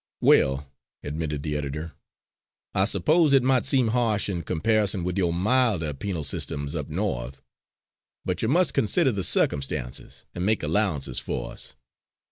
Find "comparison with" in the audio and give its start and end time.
4.41-5.15